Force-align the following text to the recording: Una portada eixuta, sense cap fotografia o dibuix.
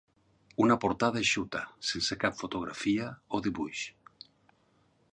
Una 0.63 0.77
portada 0.85 1.21
eixuta, 1.25 1.61
sense 1.91 2.19
cap 2.25 2.41
fotografia 2.41 3.13
o 3.39 3.45
dibuix. 3.49 3.87